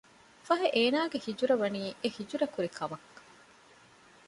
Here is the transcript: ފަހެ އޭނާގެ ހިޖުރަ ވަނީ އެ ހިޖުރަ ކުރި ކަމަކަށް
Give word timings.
ފަހެ 0.47 0.67
އޭނާގެ 0.75 1.17
ހިޖުރަ 1.25 1.55
ވަނީ 1.61 1.81
އެ 2.01 2.07
ހިޖުރަ 2.17 2.47
ކުރި 2.53 2.69
ކަމަކަށް 2.77 3.19